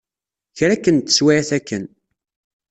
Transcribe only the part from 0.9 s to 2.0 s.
n teswiɛt akken.